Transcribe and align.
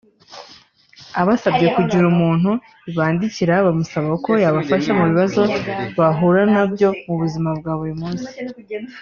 abasabye 1.21 1.67
kugira 1.75 2.03
umuntu 2.13 2.51
bandikira 2.97 3.55
bamusaba 3.65 4.11
ko 4.25 4.31
yabafasha 4.43 4.89
mu 4.97 5.03
bibazo 5.09 5.41
bahura 5.97 6.41
na 6.53 6.63
byo 6.71 6.89
mu 7.05 7.13
buzima 7.21 7.49
bwa 7.59 7.73
buri 7.79 7.93
munsi 8.01 8.29